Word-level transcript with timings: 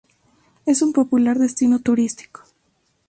Es 0.65 0.81
un 0.81 0.93
popular 0.93 1.37
destino 1.37 1.77
turístico. 1.77 2.41